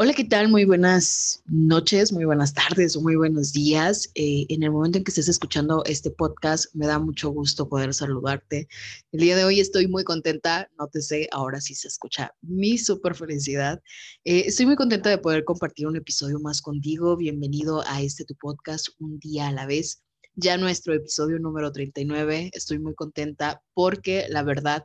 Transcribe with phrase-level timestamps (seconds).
[0.00, 0.46] Hola, ¿qué tal?
[0.46, 4.08] Muy buenas noches, muy buenas tardes o muy buenos días.
[4.14, 7.92] Eh, en el momento en que estés escuchando este podcast, me da mucho gusto poder
[7.92, 8.68] saludarte.
[9.10, 12.78] El día de hoy estoy muy contenta, no te sé, ahora sí se escucha mi
[12.78, 13.82] súper felicidad.
[14.24, 17.16] Eh, estoy muy contenta de poder compartir un episodio más contigo.
[17.16, 20.04] Bienvenido a este tu podcast, Un día a la vez.
[20.36, 24.84] Ya nuestro episodio número 39, estoy muy contenta porque la verdad,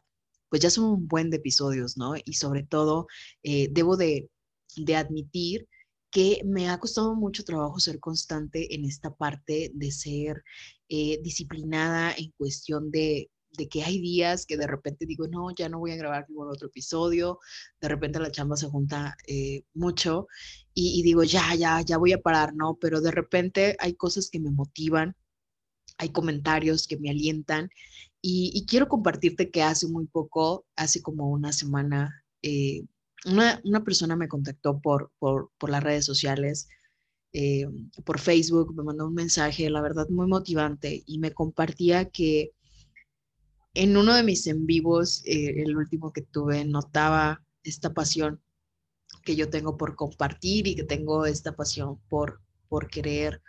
[0.49, 2.15] pues ya son un buen de episodios, ¿no?
[2.25, 3.05] Y sobre todo,
[3.43, 4.31] eh, debo de
[4.77, 5.67] de admitir
[6.11, 10.43] que me ha costado mucho trabajo ser constante en esta parte de ser
[10.87, 13.31] eh, disciplinada en cuestión de,
[13.69, 16.67] que hay días que de repente digo, no, ya no voy a grabar ningún otro
[16.67, 17.39] episodio,
[17.81, 20.27] de repente la chamba se junta eh, mucho
[20.73, 22.77] y, digo, ya, ya, ya voy a parar, ¿no?
[22.79, 25.15] Pero de repente hay cosas que me motivan,
[25.97, 27.69] hay comentarios que me alientan
[28.21, 32.85] y, quiero compartirte que hace muy poco, hace como una semana, eh,
[33.25, 36.67] una, persona me contactó por, por, las redes sociales,
[37.31, 37.65] eh,
[38.05, 42.51] por Facebook, me mandó un mensaje, la verdad, muy motivante y me compartía que
[43.73, 48.41] en uno de mis en vivos, eh, el último que tuve, notaba esta pasión
[49.23, 53.41] que yo tengo por compartir y que tengo esta pasión por, por querer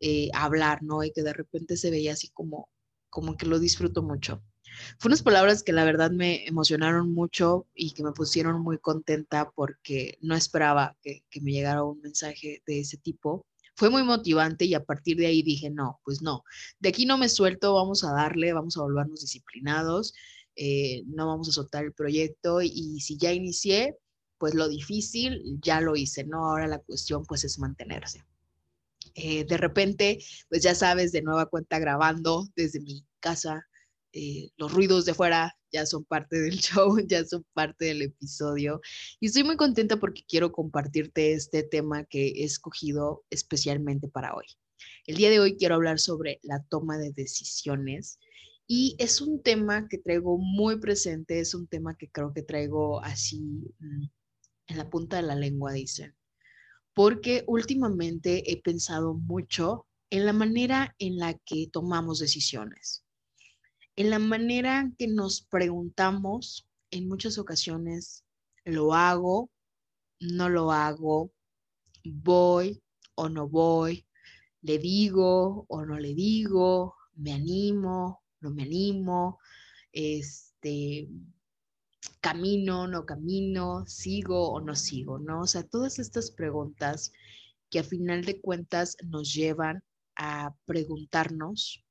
[0.00, 1.02] eh, hablar, ¿no?
[1.02, 2.68] Y que de repente se veía así como,
[3.08, 4.42] como que lo disfruto mucho.
[4.98, 9.50] Fue unas palabras que la verdad me emocionaron mucho y que me pusieron muy contenta
[9.54, 13.46] porque no esperaba que, me llegara un mensaje de ese tipo.
[13.76, 16.44] Fue muy motivante y a partir de ahí dije, no, pues no,
[16.78, 20.14] de aquí no me suelto, vamos a darle, vamos a volvernos disciplinados,
[20.56, 23.96] eh, no vamos a soltar el proyecto y si ya inicié,
[24.38, 26.46] pues lo difícil ya lo hice, ¿no?
[26.46, 28.24] Ahora la cuestión pues es mantenerse.
[29.14, 30.18] Eh, de repente,
[30.48, 33.66] pues ya sabes, de nueva cuenta grabando desde mi casa,
[34.16, 38.80] eh, los ruidos de fuera ya son parte del show, ya son parte del episodio.
[39.18, 44.46] Y estoy muy contenta porque quiero compartirte este tema que he escogido especialmente para hoy.
[45.06, 48.20] El día de hoy quiero hablar sobre la toma de decisiones
[48.68, 53.02] y es un tema que traigo muy presente, es un tema que creo que traigo
[53.02, 53.40] así
[53.80, 54.04] mm,
[54.68, 56.14] en la punta de la lengua, dicen,
[56.94, 63.03] porque últimamente he pensado mucho en la manera en la que tomamos decisiones
[63.96, 68.24] en la manera que nos preguntamos, en muchas ocasiones,
[68.64, 69.50] ¿lo hago?
[70.20, 71.32] ¿No lo hago?
[72.04, 72.82] ¿Voy
[73.14, 74.06] o no voy?
[74.62, 76.94] ¿Le digo o no le digo?
[77.14, 78.22] ¿Me animo?
[78.40, 79.38] ¿No me animo?
[79.92, 81.08] Este,
[82.20, 85.42] camino, no camino, sigo o no sigo, ¿no?
[85.42, 87.12] O sea, todas estas preguntas
[87.70, 89.84] que a final de cuentas nos llevan
[90.16, 91.84] a preguntarnos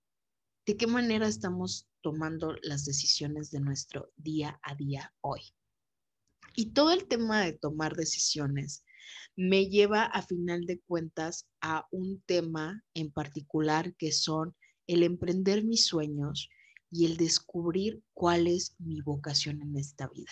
[0.65, 5.41] de qué manera estamos tomando las decisiones de nuestro día a día hoy.
[6.55, 8.83] Y todo el tema de tomar decisiones
[9.35, 14.55] me lleva a final de cuentas a un tema en particular que son
[14.85, 16.49] el emprender mis sueños
[16.91, 20.31] y el descubrir cuál es mi vocación en esta vida.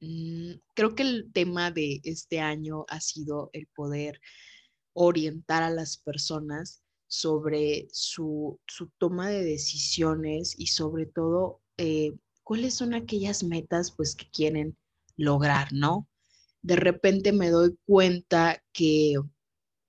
[0.00, 4.20] Mm, creo que el tema de este año ha sido el poder
[4.92, 6.79] orientar a las personas
[7.10, 8.60] sobre su,
[8.98, 14.76] toma de decisiones y sobre todo eh, cuáles son aquellas metas pues que quieren
[15.16, 16.08] lograr, ¿no?
[16.62, 19.16] De repente me doy cuenta que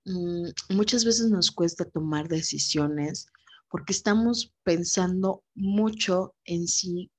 [0.05, 3.27] mm, muchas veces nos cuesta tomar decisiones
[3.69, 7.11] porque estamos pensando mucho en si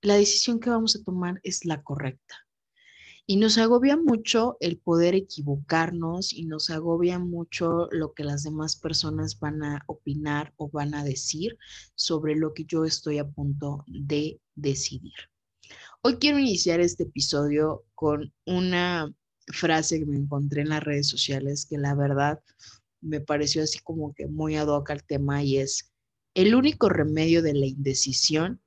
[0.00, 2.34] la decisión que vamos a tomar es la correcta.
[3.24, 8.76] Y nos agobia mucho el poder equivocarnos y nos agobia mucho lo que las demás
[8.76, 11.56] personas van a opinar o van a decir
[11.94, 15.12] sobre lo que yo estoy a punto de decidir.
[16.02, 19.14] Hoy quiero iniciar este episodio con una
[19.46, 22.42] frase que me encontré en las redes sociales que la verdad
[23.00, 25.92] me pareció así como que muy ad hoc al tema y es,
[26.34, 28.60] el único remedio de la indecisión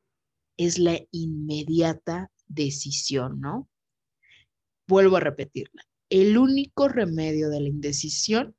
[0.57, 3.69] es la inmediata decisión, ¿no?
[4.87, 5.83] Vuelvo a repetirla.
[6.09, 8.55] El único remedio de la indecisión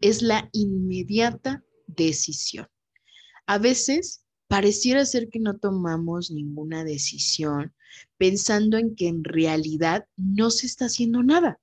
[0.00, 2.68] es la inmediata decisión.
[3.46, 7.74] A veces pareciera ser que no tomamos ninguna decisión
[8.16, 11.60] pensando en que en realidad no se está haciendo nada.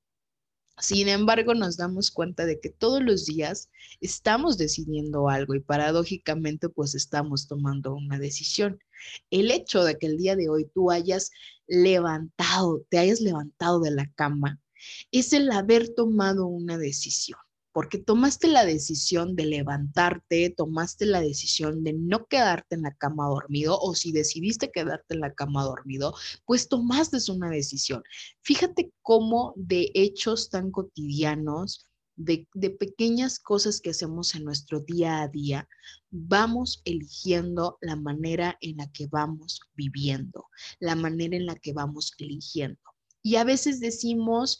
[0.78, 3.70] Sin embargo, nos damos cuenta de que todos los días
[4.02, 8.80] estamos decidiendo algo y paradójicamente pues estamos tomando una decisión.
[9.30, 11.32] El hecho de que el día de hoy tú hayas
[11.68, 14.60] levantado, te hayas levantado de la cama,
[15.12, 17.40] es el haber tomado una decisión
[17.76, 23.28] porque tomaste la decisión de levantarte, tomaste la decisión de no quedarte en la cama
[23.28, 26.16] dormido o si decidiste quedarte en la cama dormido,
[26.46, 28.02] pues tomaste una decisión.
[28.44, 31.85] Fíjate cómo de hechos tan cotidianos,
[32.16, 32.48] de,
[32.80, 35.68] pequeñas cosas que hacemos en nuestro día a día,
[36.12, 40.46] vamos eligiendo la manera en la que vamos viviendo,
[40.80, 42.80] la manera en la que vamos eligiendo.
[43.22, 44.60] Y a veces decimos,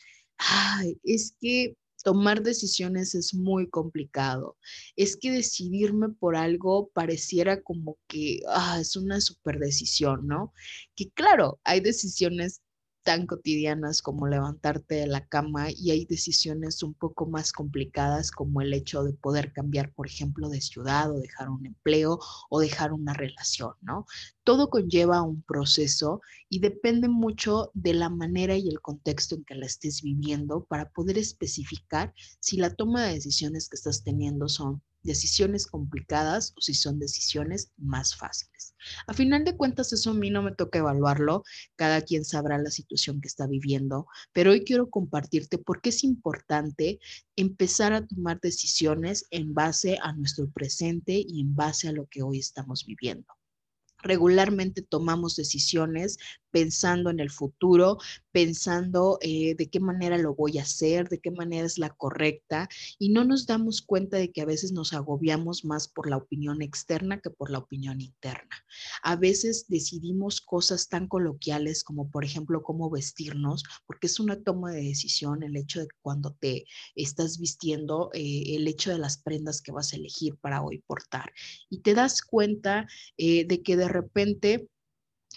[1.04, 4.58] es que tomar decisiones es muy complicado.
[4.96, 10.54] Es que decidirme por algo pareciera como que ah, es una super decisión, ¿no?
[10.96, 12.62] Que claro, hay decisiones
[13.06, 18.62] tan cotidianas como levantarte de la cama y hay decisiones un poco más complicadas como
[18.62, 22.20] el hecho de poder cambiar, por ejemplo, de ciudad o dejar un empleo
[22.50, 24.08] o dejar una relación, ¿no?
[24.44, 29.54] Todo conlleva un proceso y depende mucho de la manera y el contexto en que
[29.54, 34.82] la estés viviendo para poder especificar si la toma de decisiones que estás teniendo son
[35.06, 38.76] decisiones complicadas o si son decisiones más fáciles.
[39.08, 41.44] A final de cuentas, eso a mí no me toca evaluarlo,
[41.76, 46.04] cada quien sabrá la situación que está viviendo, pero hoy quiero compartirte por qué es
[46.04, 47.00] importante
[47.36, 52.22] empezar a tomar decisiones en base a nuestro presente y en base a lo que
[52.22, 53.28] hoy estamos viviendo
[54.06, 56.18] regularmente tomamos decisiones
[56.56, 57.98] pensando en el futuro,
[58.32, 62.70] pensando eh, de qué manera lo voy a hacer, de qué manera es la correcta,
[62.98, 66.62] y no nos damos cuenta de que a veces nos agobiamos más por la opinión
[66.62, 68.56] externa que por la opinión interna.
[69.04, 74.72] A veces decidimos cosas tan coloquiales como, por ejemplo, cómo vestirnos, porque es una toma
[74.72, 76.64] de decisión el hecho de que cuando te
[76.96, 81.34] estás vistiendo, eh, el hecho de las prendas que vas a elegir para hoy portar.
[81.70, 82.88] Y te das cuenta
[83.18, 84.70] eh, de que de repente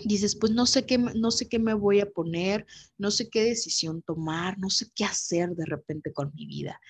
[0.05, 2.67] dices, pues no sé qué, no sé qué me voy a poner,
[2.97, 6.81] no sé qué decisión tomar, no sé qué hacer de repente con mi vida.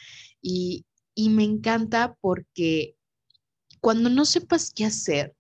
[0.41, 2.97] Y, y me encanta porque
[3.81, 5.35] cuando no sepas qué hacer,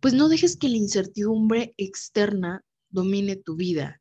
[0.00, 4.00] pues no dejes que la incertidumbre externa domine tu vida.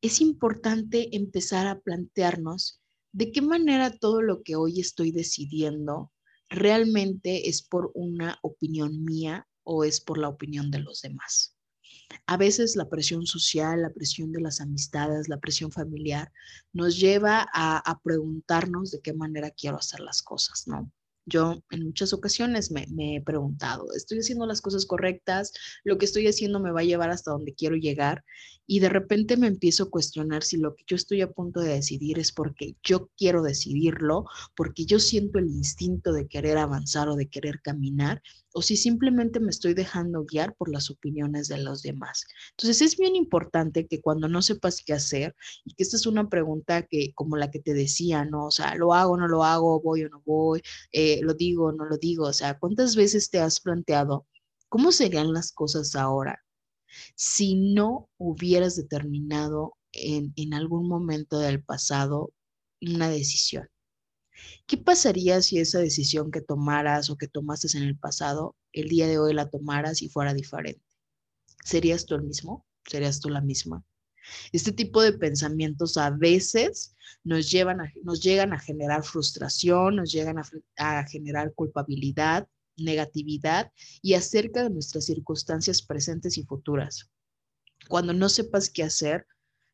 [0.00, 2.80] Es importante empezar a plantearnos
[3.12, 6.12] de qué manera todo lo que hoy estoy decidiendo
[6.48, 11.54] realmente es por una opinión mía o es por la opinión de los demás.
[12.26, 16.32] A veces la presión social, la presión de las amistades, la presión familiar
[16.72, 20.90] nos lleva a, preguntarnos de qué manera quiero hacer las cosas, ¿no?
[21.26, 22.86] Yo en muchas ocasiones me,
[23.16, 25.52] he preguntado, ¿estoy haciendo las cosas correctas?
[25.84, 28.24] ¿Lo que estoy haciendo me va a llevar hasta donde quiero llegar?
[28.70, 31.72] Y de repente me empiezo a cuestionar si lo que yo estoy a punto de
[31.72, 37.16] decidir es porque yo quiero decidirlo, porque yo siento el instinto de querer avanzar o
[37.16, 38.22] de querer caminar,
[38.52, 42.26] o si simplemente me estoy dejando guiar por las opiniones de los demás.
[42.50, 45.34] Entonces es bien importante que cuando no sepas qué hacer,
[45.64, 48.48] y que esta es una pregunta que como la que te decía, ¿no?
[48.48, 49.80] O sea, ¿lo hago no lo hago?
[49.80, 50.60] ¿Voy o no voy?
[50.92, 52.26] Eh, ¿Lo digo no lo digo?
[52.26, 54.26] O sea, ¿cuántas veces te has planteado
[54.68, 56.38] cómo serían las cosas ahora
[57.14, 62.32] si no hubieras determinado en, en algún momento del pasado
[62.80, 63.68] una decisión?
[64.66, 69.06] ¿Qué pasaría si esa decisión que tomaras o que tomaste en el pasado, el día
[69.06, 70.82] de hoy la tomaras y fuera diferente?
[71.64, 72.64] ¿Serías tú el mismo?
[72.86, 73.84] ¿Serías tú la misma?
[74.52, 80.12] Este tipo de pensamientos a veces nos, llevan a, nos llegan a generar frustración, nos
[80.12, 80.36] llegan
[80.76, 82.46] a generar culpabilidad,
[82.78, 87.10] negatividad y acerca de nuestras circunstancias presentes y futuras.
[87.88, 89.26] Cuando no sepas qué hacer,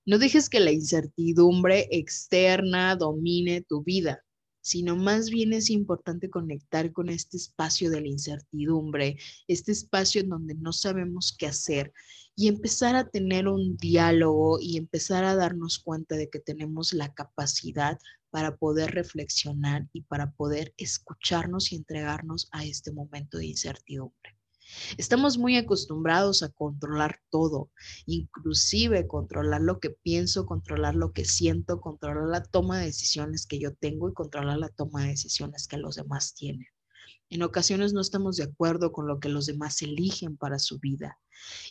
[0.07, 4.24] no dejes que la incertidumbre externa domine tu vida
[4.65, 10.31] sino más bien es importante conectar con este espacio de la incertidumbre, este espacio en
[10.31, 11.93] donde no sabemos qué hacer
[12.35, 17.13] y empezar a tener un diálogo y empezar a darnos cuenta de que tenemos la
[17.13, 17.99] capacidad
[18.31, 24.34] para poder reflexionar y para poder escucharnos y entregarnos a este momento de incertidumbre.
[24.97, 27.71] Estamos muy acostumbrados a controlar todo,
[28.07, 33.59] inclusive controlar lo que pienso, controlar lo que siento, controlar la toma de decisiones que
[33.59, 36.67] yo tengo y controlar la toma de decisiones que los demás tienen.
[37.31, 41.19] En ocasiones no estamos de acuerdo con lo que los demás eligen para su vida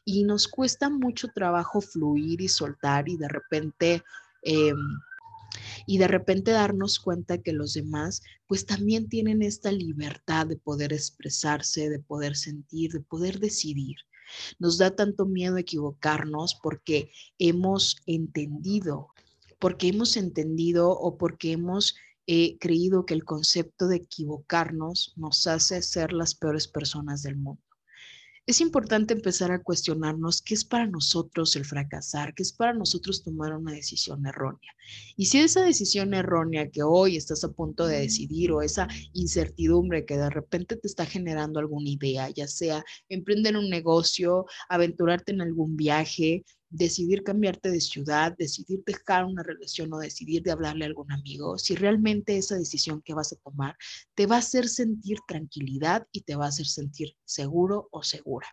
[0.04, 4.04] y nos cuesta mucho trabajo fluir y soltar y de repente...
[4.42, 4.78] Em,
[5.86, 10.94] y de repente darnos cuenta que los demás pues también tienen esta libertad de poder
[10.94, 13.96] expresarse, de poder sentir, de poder decidir.
[14.60, 19.10] Nos da tanto miedo equivocarnos porque hemos entendido
[19.60, 21.96] porque hemos entendido o porque hemos
[22.28, 27.62] eh, creído que el concepto de equivocarnos nos hace ser las peores personas del mundo
[28.46, 33.24] es importante empezar a cuestionarnos qué es para nosotros el fracasar, qué es para nosotros
[33.24, 34.72] tomar una decisión errónea.
[35.16, 40.06] Y si esa decisión errónea que hoy estás a punto de decidir o esa incertidumbre
[40.06, 45.42] que de repente te está generando alguna idea, ya sea emprender un negocio, aventurarte en
[45.42, 46.44] algún viaje,
[46.74, 51.58] decidir cambiarte de ciudad, decidir dejar una relación o decidir de hablarle a algún amigo,
[51.58, 53.78] si realmente esa decisión que vas a tomar
[54.16, 58.48] te va a hacer sentir tranquilidad y te va a hacer sentir seguro o segura.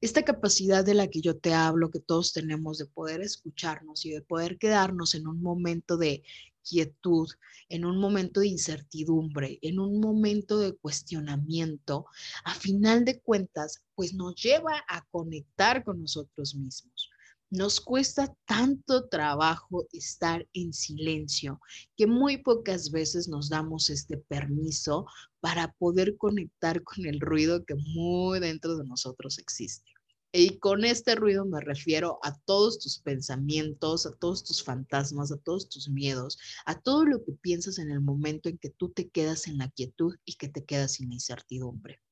[0.00, 4.10] Esta capacidad de la que yo te hablo, que todos tenemos de poder escucharnos y
[4.10, 6.22] de poder quedarnos en un momento de
[6.62, 7.28] quietud,
[7.68, 12.06] en un momento de incertidumbre, en un momento de cuestionamiento,
[12.44, 17.10] a final de cuentas, pues nos lleva a conectar con nosotros mismos.
[17.50, 21.60] Nos cuesta tanto trabajo estar en silencio
[21.96, 25.06] que muy pocas veces nos damos este permiso
[25.40, 29.90] para poder conectar con el ruido que muy dentro de nosotros existe.
[30.30, 35.38] Y con este ruido me refiero a todos tus pensamientos, a todos tus fantasmas, a
[35.38, 39.08] todos tus miedos, a todo lo que piensas en el momento en que tú te
[39.08, 42.02] quedas en la quietud y que te quedas sin incertidumbre.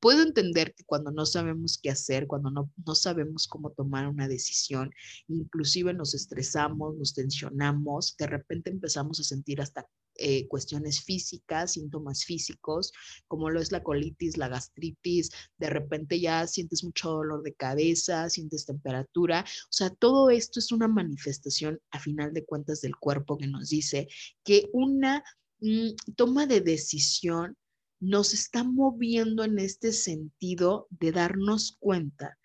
[0.00, 4.26] Puedo entender que cuando no sabemos qué hacer, cuando no, no sabemos cómo tomar una
[4.26, 4.90] decisión,
[5.28, 9.86] inclusive nos estresamos, nos tensionamos, de repente empezamos a sentir hasta
[10.18, 12.92] eh, cuestiones físicas, síntomas físicos,
[13.28, 18.28] como lo es la colitis, la gastritis, de repente ya sientes mucho dolor de cabeza,
[18.30, 23.36] sientes temperatura, o sea, todo esto es una manifestación a final de cuentas del cuerpo
[23.36, 24.08] que nos dice
[24.44, 25.24] que una
[25.60, 27.56] mm, toma de decisión
[28.00, 32.38] nos está moviendo en este sentido de darnos cuenta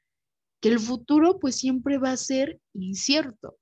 [0.61, 3.57] que el futuro pues siempre va a ser incierto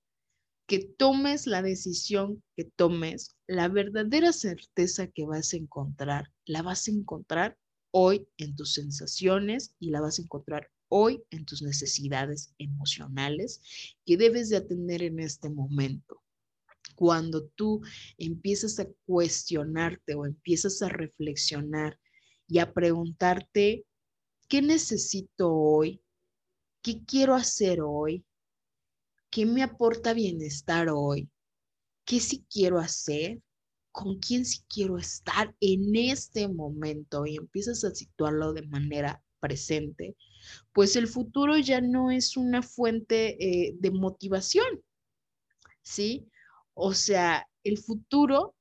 [0.69, 6.88] que tomes la decisión que tomes, la verdadera certeza que vas a encontrar, la vas
[6.88, 7.57] a encontrar
[7.89, 13.61] hoy en tus sensaciones y la vas a encontrar hoy en tus necesidades emocionales
[14.05, 16.21] que debes de atender en este momento.
[16.95, 17.81] Cuando tú
[18.19, 21.99] empiezas a cuestionarte o empiezas a reflexionar
[22.47, 23.88] y a preguntarte,
[24.47, 25.99] ¿qué necesito hoy?
[26.83, 28.23] ¿Qué quiero hacer hoy?
[29.29, 31.29] ¿Qué me aporta bienestar hoy?
[32.05, 33.39] ¿Qué sí quiero hacer?
[33.91, 37.25] ¿Con quién sí quiero estar en este momento?
[37.25, 40.15] Y empiezas a situarlo de manera presente,
[40.74, 44.83] pues el futuro ya no es una fuente eh, de motivación,
[45.81, 46.27] ¿sí?
[46.74, 48.55] O sea, el futuro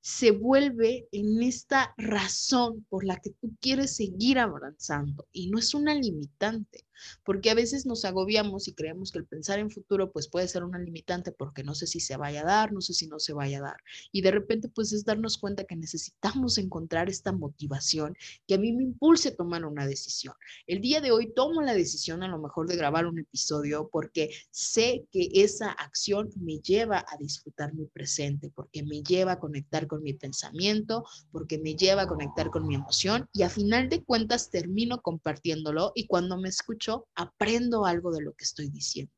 [0.00, 5.74] se vuelve en esta razón por la que tú quieres seguir avanzando y no es
[5.74, 6.84] una limitante,
[7.24, 10.64] porque a veces nos agobiamos y creemos que el pensar en futuro pues puede ser
[10.64, 13.32] una limitante porque no sé si se vaya a dar, no sé si no se
[13.32, 13.76] vaya a dar.
[14.10, 18.72] Y de repente pues es darnos cuenta que necesitamos encontrar esta motivación que a mí
[18.72, 20.34] me impulse a tomar una decisión.
[20.66, 24.30] El día de hoy tomo la decisión a lo mejor de grabar un episodio porque
[24.50, 29.86] sé que esa acción me lleva a disfrutar mi presente, porque me lleva a conectar
[29.86, 34.02] con mi pensamiento, porque me lleva a conectar con mi emoción y a final de
[34.02, 36.81] cuentas termino compartiéndolo y cuando me escucho
[37.14, 39.12] aprendo algo de lo que estoy diciendo.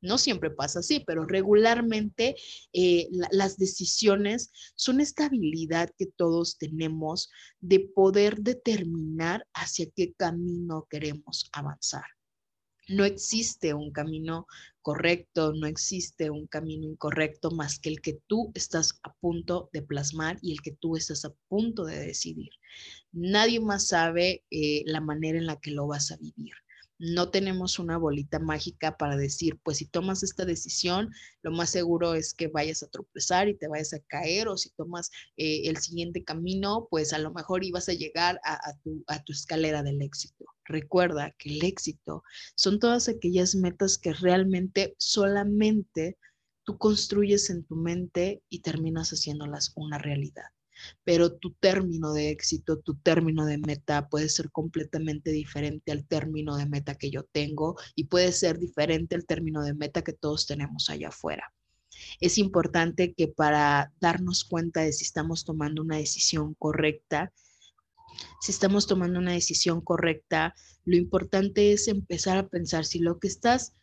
[0.00, 2.36] No siempre pasa así, pero regularmente
[2.72, 7.30] eh, las decisiones son esta habilidad que todos tenemos
[7.60, 12.04] de poder determinar hacia qué camino queremos avanzar.
[12.88, 14.46] No existe un camino
[14.80, 19.82] correcto, no existe un camino incorrecto más que el que tú estás a punto de
[19.82, 22.50] plasmar y el que tú estás a punto de decidir.
[23.10, 26.52] Nadie más sabe eh, la manera en la que lo vas a vivir
[26.98, 31.10] no tenemos una bolita mágica para decir, pues si tomas esta decisión,
[31.42, 34.70] lo más seguro es que vayas a tropezar y te vayas a caer, o si
[34.70, 39.22] tomas eh, el siguiente camino, pues a lo mejor ibas a llegar a, tu, a
[39.22, 40.44] tu escalera del éxito.
[40.64, 42.22] Recuerda que el éxito
[42.54, 46.18] son todas aquellas metas que realmente solamente
[46.64, 50.55] tú construyes en tu mente y terminas haciéndolas una realidad
[51.04, 56.56] pero tu término de éxito, tu término de meta puede ser completamente diferente al término
[56.56, 60.46] de meta que yo tengo y puede ser diferente al término de meta que todos
[60.46, 61.52] tenemos allá afuera.
[62.20, 67.32] Es importante que para darnos cuenta de si estamos tomando una decisión correcta,
[68.40, 70.54] si estamos tomando una decisión correcta,
[70.84, 73.74] lo importante es empezar a pensar si lo que estás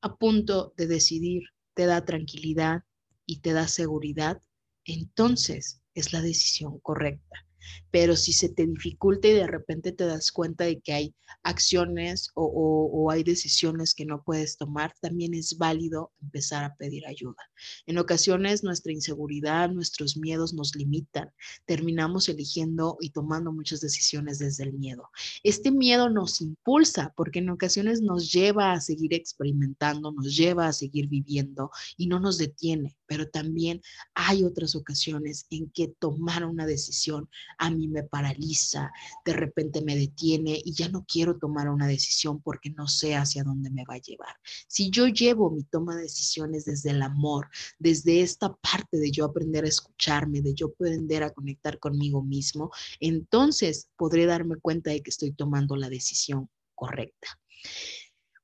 [0.00, 1.42] a punto de decidir
[1.74, 2.84] te da tranquilidad
[3.26, 4.42] y te da seguridad,
[4.84, 7.46] entonces es la decisión correcta.
[7.90, 12.30] Pero si se te dificulta y de repente te das cuenta de que hay acciones
[12.34, 17.42] o, hay decisiones que no puedes tomar, también es válido empezar a pedir ayuda.
[17.86, 21.30] En ocasiones nuestra inseguridad, nuestros miedos nos limitan,
[21.66, 25.10] terminamos eligiendo y tomando muchas decisiones desde el miedo.
[25.42, 30.72] Este miedo nos impulsa porque en ocasiones nos lleva a seguir experimentando, nos lleva a
[30.72, 33.82] seguir viviendo y no nos detiene, pero también
[34.14, 37.28] hay otras ocasiones en que tomar una decisión
[37.58, 38.90] a mí me paraliza,
[39.24, 43.44] de repente me detiene y ya no quiero tomar una decisión porque no sé hacia
[43.44, 44.36] dónde me va a llevar.
[44.66, 49.24] Si yo llevo mi toma de decisiones desde el amor, desde esta parte de yo
[49.24, 55.02] aprender a escucharme, de yo aprender a conectar conmigo mismo, entonces podré darme cuenta de
[55.02, 57.38] que estoy tomando la decisión correcta.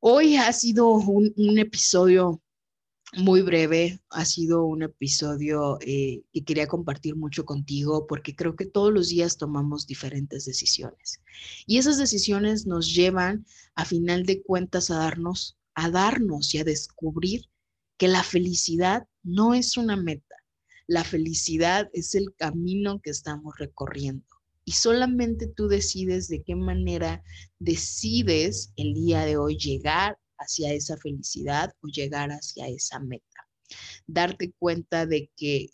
[0.01, 2.41] Hoy ha sido un, un episodio
[3.17, 8.67] muy breve, ha sido un episodio eh, que quería compartir mucho contigo porque creo que
[8.67, 11.21] todos los días tomamos diferentes decisiones.
[11.67, 16.65] Y esas decisiones nos llevan a final de cuentas a darnos, a darnos y a
[16.65, 17.47] descubrir
[17.97, 20.37] que la felicidad no es una meta,
[20.87, 24.25] la felicidad es el camino que estamos recorriendo.
[24.65, 27.23] Y solamente tú decides de qué manera
[27.59, 33.49] decides el día de hoy llegar hacia esa felicidad o llegar hacia esa meta.
[34.07, 35.69] Darte cuenta de que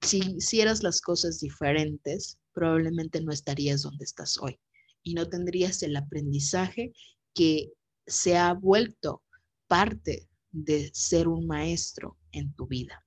[0.00, 4.58] si hicieras las cosas diferentes, probablemente no estarías donde estás hoy
[5.02, 6.92] y no tendrías el aprendizaje
[7.34, 7.72] que
[8.06, 9.22] se ha vuelto
[9.66, 13.04] parte de ser un maestro en tu vida.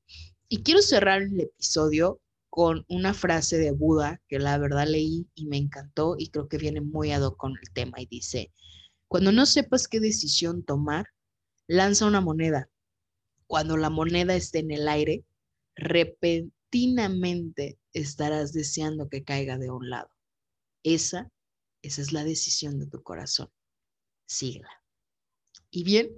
[0.49, 2.19] Y quiero cerrar el episodio
[2.49, 6.57] con una frase de Buda que la verdad leí y me encantó y creo que
[6.57, 8.51] viene muy ad con el tema y dice,
[9.07, 11.07] cuando no sepas qué decisión tomar,
[11.67, 12.69] lanza una moneda.
[13.47, 15.25] Cuando la moneda esté en el aire,
[15.75, 20.09] repentinamente estarás deseando que caiga de un lado.
[20.83, 21.31] Esa,
[21.81, 23.49] esa es la decisión de tu corazón.
[24.25, 24.69] Síguela.
[25.69, 26.09] Y bien,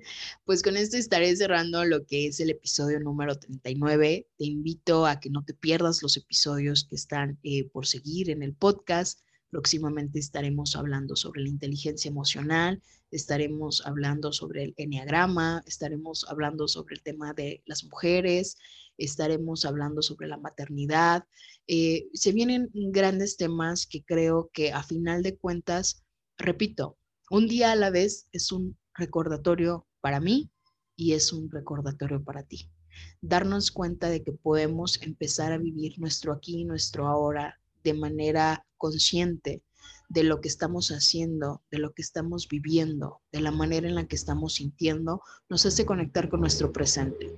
[0.46, 4.28] pues con esto estaré cerrando lo que es el episodio número 39.
[4.38, 8.44] Te invito a que no te pierdas los episodios que están eh, por seguir en
[8.44, 9.22] el podcast.
[9.50, 16.96] Próximamente estaremos hablando sobre la inteligencia emocional, estaremos hablando sobre el enneagrama, estaremos hablando sobre
[16.96, 18.58] el tema de las mujeres,
[18.98, 21.26] estaremos hablando sobre la maternidad.
[21.68, 26.04] Eh, se vienen grandes temas que creo que a final de cuentas,
[26.38, 26.98] repito,
[27.32, 30.52] un día a la vez es un recordatorio para mí
[30.96, 32.72] y es un recordatorio para ti.
[33.22, 39.64] Darnos cuenta de que podemos empezar a vivir nuestro aquí, nuestro ahora, de manera consciente
[40.10, 44.08] de lo que estamos haciendo, de lo que estamos viviendo, de la manera en la
[44.08, 47.36] que estamos sintiendo, nos hace conectar con nuestro presente.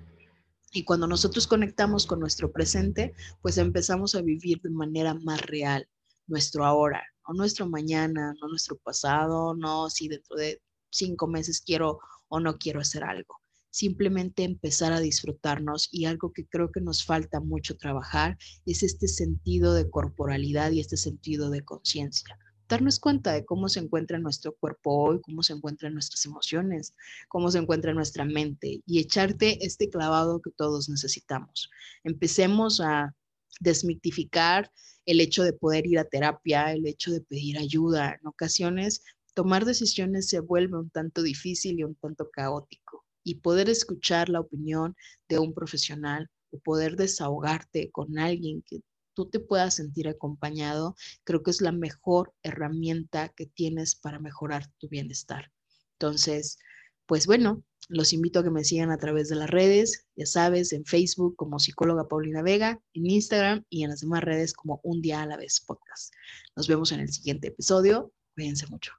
[0.71, 5.87] Y cuando nosotros conectamos con nuestro presente, pues empezamos a vivir de manera más real
[6.27, 11.99] nuestro ahora, no nuestro mañana, no nuestro pasado, no si dentro de cinco meses quiero
[12.29, 13.40] o no quiero hacer algo
[13.71, 19.07] simplemente empezar a disfrutarnos y algo que creo que nos falta mucho trabajar es este
[19.07, 22.37] sentido de corporalidad y este sentido de conciencia.
[22.67, 26.93] Darnos cuenta de cómo se encuentra nuestro cuerpo hoy, cómo se encuentran nuestras emociones,
[27.27, 31.69] cómo se encuentra nuestra mente y echarte este clavado que todos necesitamos.
[32.03, 33.15] Empecemos a
[33.59, 34.71] desmitificar
[35.05, 38.17] el hecho de poder ir a terapia, el hecho de pedir ayuda.
[38.21, 39.03] En ocasiones,
[39.33, 44.39] tomar decisiones se vuelve un tanto difícil y un tanto caótico y poder escuchar la
[44.39, 44.95] opinión
[45.29, 48.81] de un profesional o poder desahogarte con alguien que
[49.13, 54.71] tú te puedas sentir acompañado, creo que es la mejor herramienta que tienes para mejorar
[54.77, 55.51] tu bienestar.
[55.99, 56.57] Entonces,
[57.05, 60.71] pues bueno, los invito a que me sigan a través de las redes, ya sabes,
[60.71, 65.01] en Facebook como psicóloga Paulina Vega, en Instagram y en las demás redes como Un
[65.01, 66.13] día a la vez podcast.
[66.55, 68.13] Nos vemos en el siguiente episodio.
[68.33, 68.93] Cuídense mucho.